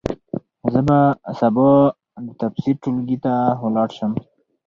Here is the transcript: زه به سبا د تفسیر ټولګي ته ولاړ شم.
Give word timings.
زه 0.73 0.79
به 0.87 0.97
سبا 1.39 1.69
د 2.25 2.27
تفسیر 2.41 2.75
ټولګي 2.81 3.17
ته 3.25 3.33
ولاړ 3.63 3.89
شم. 3.97 4.11